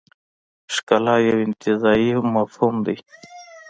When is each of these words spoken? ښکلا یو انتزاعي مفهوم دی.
ښکلا 0.75 1.15
یو 1.29 1.37
انتزاعي 1.47 2.11
مفهوم 2.35 2.75
دی. 2.85 2.97